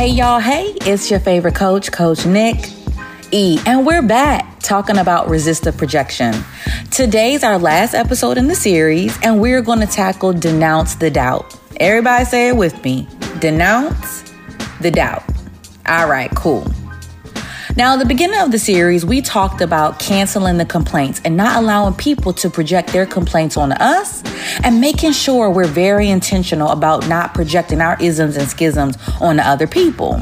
[0.03, 0.41] Hey, y'all.
[0.41, 2.57] Hey, it's your favorite coach, Coach Nick
[3.31, 6.35] E, and we're back talking about reject the projection.
[6.91, 11.57] Today's our last episode in the series, and we're going to tackle denounce the doubt.
[11.79, 13.07] Everybody say it with me
[13.39, 14.29] denounce
[14.81, 15.23] the doubt.
[15.87, 16.69] All right, cool.
[17.75, 21.55] Now, at the beginning of the series, we talked about canceling the complaints and not
[21.55, 24.21] allowing people to project their complaints on us
[24.63, 29.65] and making sure we're very intentional about not projecting our isms and schisms on other
[29.65, 30.21] people.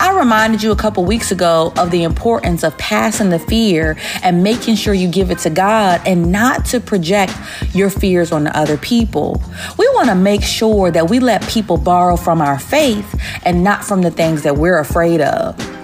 [0.00, 4.42] I reminded you a couple weeks ago of the importance of passing the fear and
[4.42, 7.34] making sure you give it to God and not to project
[7.74, 9.42] your fears on other people.
[9.76, 13.84] We want to make sure that we let people borrow from our faith and not
[13.84, 15.75] from the things that we're afraid of.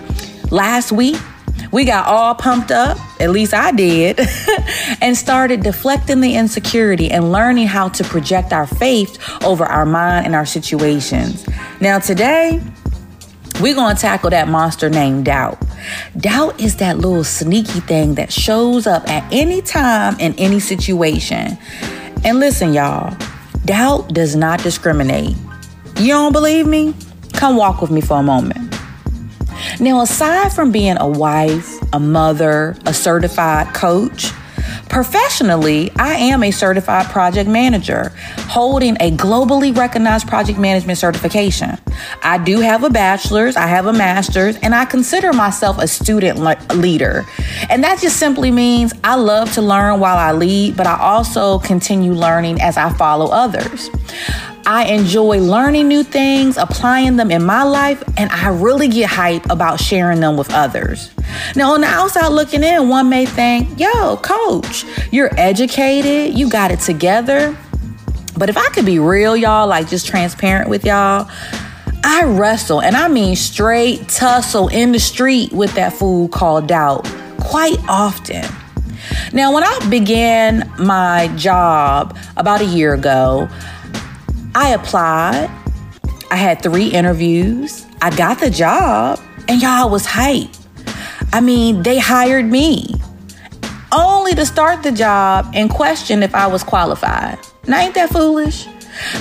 [0.53, 1.17] Last week,
[1.73, 4.21] we got all pumped up, at least I did,
[5.01, 10.27] and started deflecting the insecurity and learning how to project our faith over our mind
[10.27, 11.47] and our situations.
[11.81, 12.61] Now, today,
[13.63, 15.59] we're going to tackle that monster named doubt.
[16.19, 21.57] Doubt is that little sneaky thing that shows up at any time in any situation.
[22.25, 23.17] And listen, y'all,
[23.65, 25.35] doubt does not discriminate.
[25.97, 26.95] You don't believe me?
[27.33, 28.72] Come walk with me for a moment.
[29.81, 34.31] Now, aside from being a wife, a mother, a certified coach,
[34.89, 38.13] professionally, I am a certified project manager
[38.49, 41.79] holding a globally recognized project management certification.
[42.23, 46.39] I do have a bachelor's, I have a master's, and I consider myself a student
[46.39, 47.25] le- leader.
[47.71, 51.59] And that just simply means I love to learn while I lead, but I also
[51.61, 53.89] continue learning as I follow others.
[54.65, 59.51] I enjoy learning new things, applying them in my life, and I really get hype
[59.51, 61.11] about sharing them with others.
[61.57, 66.71] Now, on the outside looking in, one may think, yo, coach, you're educated, you got
[66.71, 67.57] it together.
[68.39, 71.29] But if I could be real, y'all, like just transparent with y'all,
[72.05, 77.05] I wrestle, and I mean straight tussle in the street with that fool called doubt
[77.41, 78.45] quite often.
[79.33, 83.49] Now, when I began my job about a year ago,
[84.55, 85.51] I applied.
[86.31, 87.87] I had three interviews.
[88.01, 90.51] I got the job, and y'all was hype.
[91.33, 92.95] I mean, they hired me
[93.93, 97.39] only to start the job and question if I was qualified.
[97.67, 98.67] Now, ain't that foolish?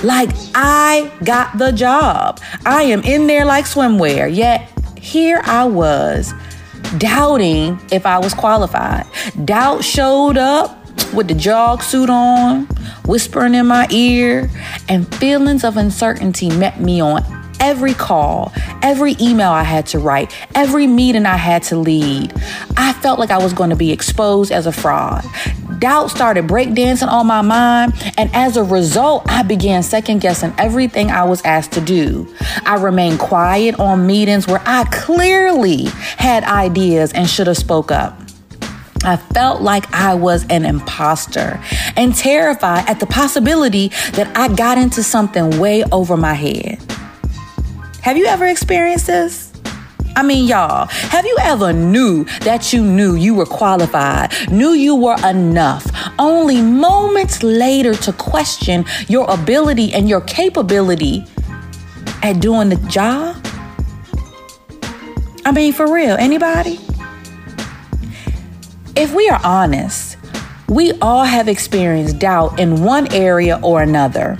[0.02, 2.40] Like, I got the job.
[2.66, 4.68] I am in there like swimwear, yet
[4.98, 6.32] here I was
[6.98, 9.06] doubting if I was qualified.
[9.44, 10.81] Doubt showed up
[11.12, 12.66] with the jog suit on,
[13.04, 14.50] whispering in my ear,
[14.88, 17.22] and feelings of uncertainty met me on
[17.62, 18.52] every call,
[18.82, 22.32] every email I had to write, every meeting I had to lead.
[22.76, 25.24] I felt like I was going to be exposed as a fraud.
[25.78, 31.10] Doubt started breakdancing on my mind, and as a result, I began second guessing everything
[31.10, 32.32] I was asked to do.
[32.64, 35.84] I remained quiet on meetings where I clearly
[36.16, 38.21] had ideas and should have spoke up.
[39.04, 41.60] I felt like I was an imposter
[41.96, 46.78] and terrified at the possibility that I got into something way over my head.
[48.02, 49.52] Have you ever experienced this?
[50.14, 54.94] I mean, y'all, have you ever knew that you knew you were qualified, knew you
[54.94, 55.86] were enough,
[56.18, 61.24] only moments later to question your ability and your capability
[62.22, 63.36] at doing the job?
[65.44, 66.78] I mean, for real, anybody?
[69.02, 70.16] If we are honest,
[70.68, 74.38] we all have experienced doubt in one area or another.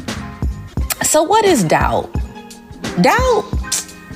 [1.03, 2.09] So, what is doubt?
[3.01, 3.45] Doubt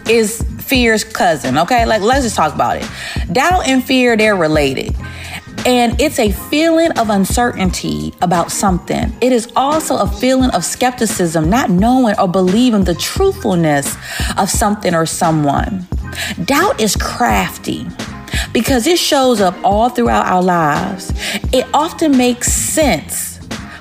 [0.09, 1.85] is fear's cousin, okay?
[1.85, 2.89] Like, let's just talk about it.
[3.33, 4.95] Doubt and fear, they're related.
[5.67, 9.17] And it's a feeling of uncertainty about something.
[9.21, 13.97] It is also a feeling of skepticism, not knowing or believing the truthfulness
[14.39, 15.89] of something or someone.
[16.45, 17.89] Doubt is crafty
[18.57, 21.13] because it shows up all throughout our lives.
[21.53, 23.37] It often makes sense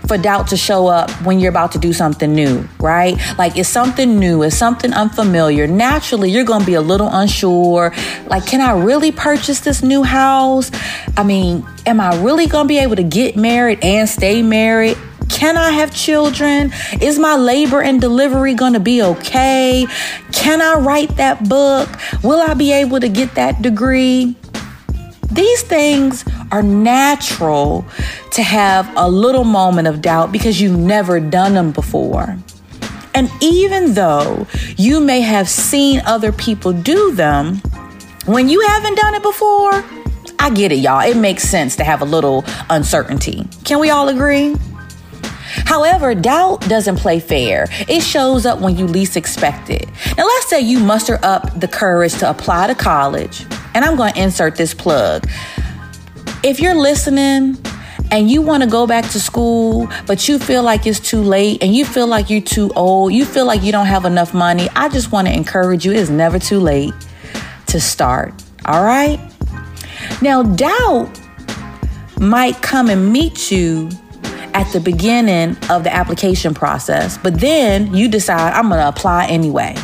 [0.06, 3.16] for doubt to show up when you're about to do something new, right?
[3.38, 5.66] Like it's something new, it's something unfamiliar.
[5.66, 7.94] Naturally, you're going to be a little unsure.
[8.28, 10.72] Like, can I really purchase this new house?
[11.16, 14.98] I mean, am I really going to be able to get married and stay married?
[15.30, 16.74] Can I have children?
[17.00, 19.88] Is my labor and delivery going to be okay?
[20.34, 21.88] Can I write that book?
[22.24, 24.36] Will I be able to get that degree?
[25.36, 27.86] These things are natural
[28.32, 32.38] to have a little moment of doubt because you've never done them before.
[33.14, 34.48] And even though
[34.78, 37.58] you may have seen other people do them,
[38.26, 39.84] when you haven't done it before,
[40.40, 41.02] I get it, y'all.
[41.02, 43.46] It makes sense to have a little uncertainty.
[43.66, 44.56] Can we all agree?
[45.66, 47.68] However, doubt doesn't play fair.
[47.88, 49.88] It shows up when you least expect it.
[50.18, 53.46] Now, let's say you muster up the courage to apply to college,
[53.76, 55.30] and I'm going to insert this plug.
[56.44, 57.58] If you're listening
[58.10, 61.62] and you want to go back to school, but you feel like it's too late
[61.62, 64.70] and you feel like you're too old, you feel like you don't have enough money,
[64.76, 66.94] I just want to encourage you it's never too late
[67.68, 68.34] to start.
[68.66, 69.20] All right?
[70.22, 71.20] Now, doubt
[72.20, 73.90] might come and meet you
[74.54, 79.26] at the beginning of the application process, but then you decide, I'm going to apply
[79.26, 79.76] anyway.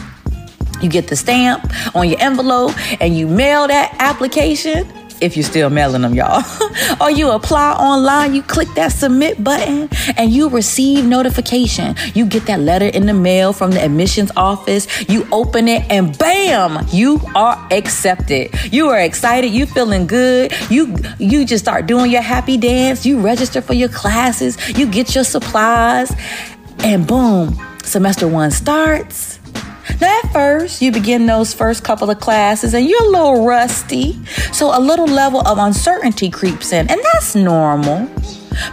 [0.82, 4.88] You get the stamp on your envelope and you mail that application
[5.22, 6.44] if you're still mailing them, y'all.
[7.02, 9.88] or you apply online, you click that submit button,
[10.18, 11.96] and you receive notification.
[12.14, 15.08] You get that letter in the mail from the admissions office.
[15.08, 18.50] You open it, and bam, you are accepted.
[18.74, 19.52] You are excited.
[19.52, 20.54] You feeling good.
[20.70, 23.06] You you just start doing your happy dance.
[23.06, 24.58] You register for your classes.
[24.78, 26.12] You get your supplies,
[26.80, 29.41] and boom, semester one starts
[30.00, 34.24] now, at first, you begin those first couple of classes and you're a little rusty.
[34.52, 38.10] So, a little level of uncertainty creeps in, and that's normal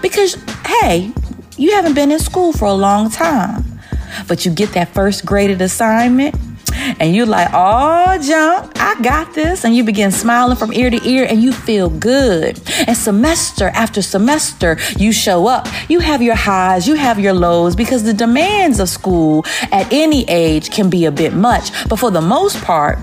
[0.03, 0.35] because,
[0.67, 1.12] hey,
[1.56, 3.65] you haven't been in school for a long time.
[4.26, 6.35] But you get that first graded assignment
[6.99, 9.64] and you like, oh, junk, I got this.
[9.64, 12.61] And you begin smiling from ear to ear and you feel good.
[12.87, 15.69] And semester after semester, you show up.
[15.88, 20.29] You have your highs, you have your lows because the demands of school at any
[20.29, 21.70] age can be a bit much.
[21.88, 22.99] But for the most part,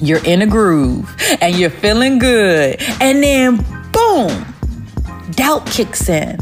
[0.00, 2.80] you're in a groove and you're feeling good.
[3.00, 3.56] And then,
[3.92, 4.46] boom,
[5.32, 6.38] doubt kicks in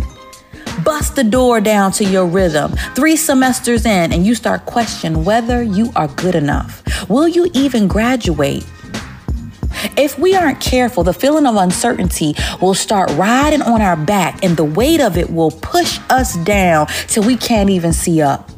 [0.84, 2.72] bust the door down to your rhythm.
[2.94, 6.82] Three semesters in, and you start questioning whether you are good enough.
[7.08, 8.66] Will you even graduate?
[9.96, 14.56] If we aren't careful, the feeling of uncertainty will start riding on our back, and
[14.56, 18.50] the weight of it will push us down till we can't even see up.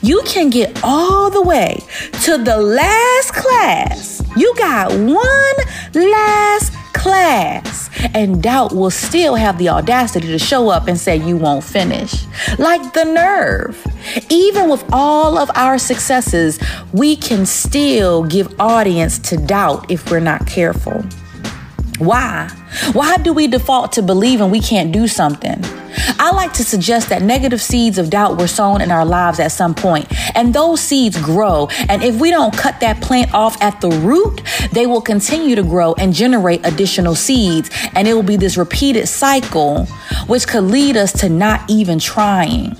[0.00, 1.82] You can get all the way
[2.22, 4.22] to the last class.
[4.36, 5.56] You got one
[5.94, 7.67] last class,
[8.14, 12.24] and doubt will still have the audacity to show up and say you won't finish.
[12.58, 13.86] Like the nerve.
[14.30, 16.58] Even with all of our successes,
[16.92, 21.02] we can still give audience to doubt if we're not careful.
[21.98, 22.48] Why?
[22.92, 25.64] Why do we default to believing we can't do something?
[26.18, 29.52] I like to suggest that negative seeds of doubt were sown in our lives at
[29.52, 30.06] some point,
[30.36, 31.68] and those seeds grow.
[31.88, 35.62] And if we don't cut that plant off at the root, they will continue to
[35.62, 37.70] grow and generate additional seeds.
[37.94, 39.86] And it will be this repeated cycle,
[40.26, 42.76] which could lead us to not even trying.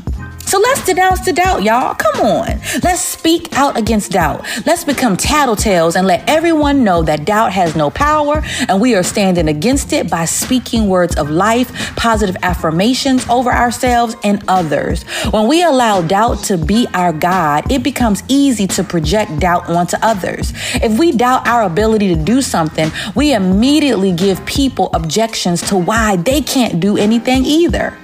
[0.49, 1.95] So let's denounce the doubt, y'all.
[1.95, 2.47] Come on.
[2.83, 4.47] Let's speak out against doubt.
[4.65, 9.03] Let's become tattletales and let everyone know that doubt has no power and we are
[9.03, 15.03] standing against it by speaking words of life, positive affirmations over ourselves and others.
[15.33, 19.99] When we allow doubt to be our God, it becomes easy to project doubt onto
[20.01, 20.55] others.
[20.77, 26.17] If we doubt our ability to do something, we immediately give people objections to why
[26.17, 27.95] they can't do anything either.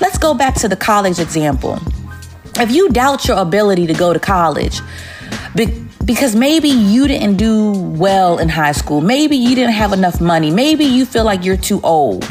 [0.00, 1.78] Let's go back to the college example.
[2.56, 4.80] If you doubt your ability to go to college,
[6.04, 10.50] because maybe you didn't do well in high school, maybe you didn't have enough money,
[10.50, 12.24] maybe you feel like you're too old.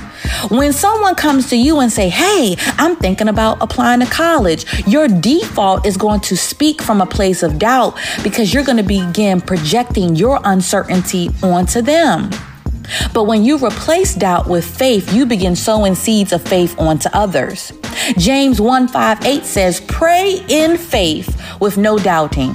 [0.49, 5.07] When someone comes to you and say, "Hey, I'm thinking about applying to college," your
[5.07, 9.41] default is going to speak from a place of doubt because you're going to begin
[9.41, 12.29] projecting your uncertainty onto them.
[13.13, 17.71] But when you replace doubt with faith, you begin sowing seeds of faith onto others.
[18.17, 22.53] James 1 5 8 says, Pray in faith with no doubting.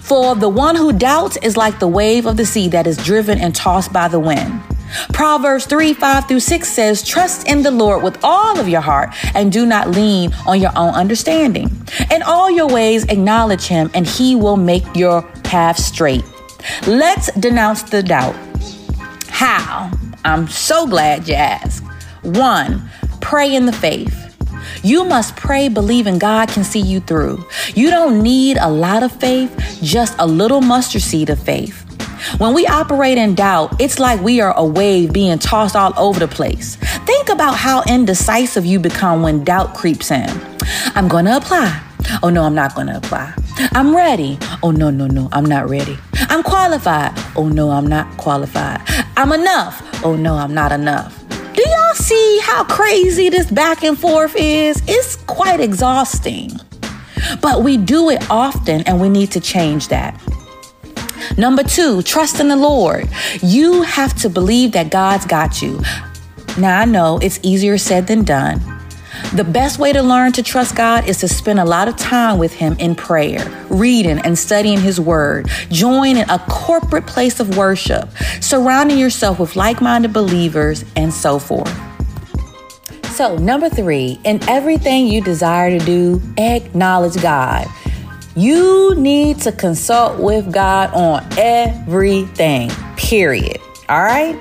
[0.00, 3.38] For the one who doubts is like the wave of the sea that is driven
[3.38, 4.62] and tossed by the wind.
[5.12, 9.10] Proverbs 3 5 through 6 says, Trust in the Lord with all of your heart
[9.34, 11.70] and do not lean on your own understanding.
[12.10, 16.24] In all your ways, acknowledge him, and he will make your path straight.
[16.86, 18.34] Let's denounce the doubt.
[20.24, 21.84] I'm so glad you asked.
[22.22, 22.88] One,
[23.20, 24.22] pray in the faith.
[24.82, 27.44] You must pray believing God can see you through.
[27.74, 31.82] You don't need a lot of faith, just a little mustard seed of faith.
[32.38, 36.18] When we operate in doubt, it's like we are a wave being tossed all over
[36.18, 36.76] the place.
[37.06, 40.28] Think about how indecisive you become when doubt creeps in.
[40.94, 41.82] I'm going to apply.
[42.22, 43.34] Oh no, I'm not going to apply.
[43.72, 44.38] I'm ready.
[44.62, 45.98] Oh no, no, no, I'm not ready.
[46.28, 47.12] I'm qualified.
[47.36, 48.80] Oh no, I'm not qualified.
[49.18, 50.04] I'm enough.
[50.04, 51.24] Oh no, I'm not enough.
[51.54, 54.82] Do y'all see how crazy this back and forth is?
[54.86, 56.50] It's quite exhausting.
[57.40, 60.20] But we do it often and we need to change that.
[61.38, 63.08] Number two, trust in the Lord.
[63.42, 65.80] You have to believe that God's got you.
[66.58, 68.60] Now, I know it's easier said than done.
[69.34, 72.38] The best way to learn to trust God is to spend a lot of time
[72.38, 78.08] with Him in prayer, reading and studying His Word, joining a corporate place of worship,
[78.40, 81.72] surrounding yourself with like minded believers, and so forth.
[83.16, 87.66] So, number three, in everything you desire to do, acknowledge God.
[88.36, 93.58] You need to consult with God on everything, period.
[93.88, 94.38] All right?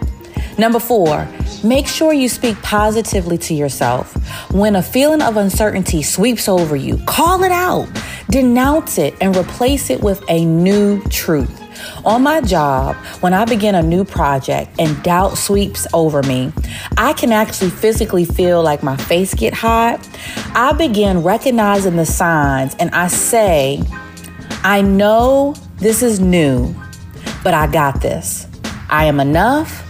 [0.57, 1.27] Number four,
[1.63, 4.13] make sure you speak positively to yourself.
[4.51, 7.89] When a feeling of uncertainty sweeps over you, call it out,
[8.29, 11.61] denounce it, and replace it with a new truth.
[12.05, 16.53] On my job, when I begin a new project and doubt sweeps over me,
[16.97, 20.07] I can actually physically feel like my face get hot.
[20.55, 23.83] I begin recognizing the signs and I say,
[24.63, 26.73] I know this is new,
[27.43, 28.47] but I got this.
[28.89, 29.84] I am enough.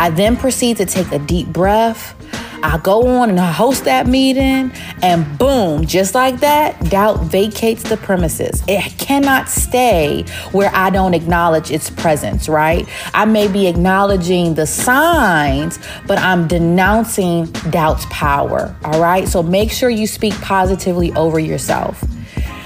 [0.00, 2.16] I then proceed to take a deep breath.
[2.62, 7.82] I go on and I host that meeting, and boom, just like that, doubt vacates
[7.82, 8.62] the premises.
[8.66, 12.88] It cannot stay where I don't acknowledge its presence, right?
[13.12, 19.28] I may be acknowledging the signs, but I'm denouncing doubt's power, all right?
[19.28, 22.02] So make sure you speak positively over yourself.